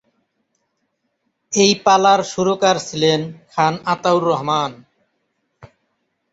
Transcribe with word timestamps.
এই 1.53 1.71
পালার 1.85 2.19
সুরকার 2.23 2.77
ছিলেন 2.87 3.19
খান 3.53 3.73
আতাউর 3.85 4.23
রহমান। 4.23 4.71